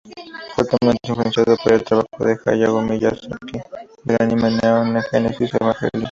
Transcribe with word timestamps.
Fuertemente 0.55 1.09
influenciado 1.09 1.55
por 1.57 1.73
el 1.73 1.83
trabajo 1.83 2.25
de 2.25 2.35
Hayao 2.47 2.81
Miyazaki 2.81 3.53
y 4.03 4.09
el 4.09 4.17
anime 4.19 4.49
Neon 4.63 4.99
Genesis 5.11 5.53
Evangelion. 5.53 5.91